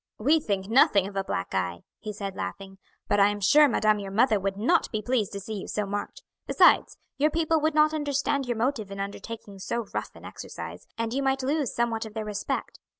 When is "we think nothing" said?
0.17-1.05